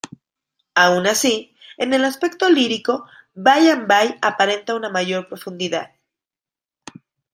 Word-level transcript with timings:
Aun 0.73 1.05
así, 1.05 1.55
en 1.77 1.93
el 1.93 2.03
aspecto 2.05 2.49
lírico, 2.49 3.05
"Bye 3.35 3.69
and 3.71 3.87
Bye" 3.87 4.17
aparenta 4.19 4.73
una 4.73 4.89
mayor 4.89 5.27
profundidad. 5.27 5.91